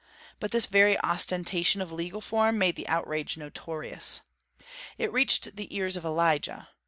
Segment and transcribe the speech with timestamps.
[0.39, 4.21] But this very ostentation of legal form made the outrage notorious.
[4.97, 6.69] It reached the ears of Elijah.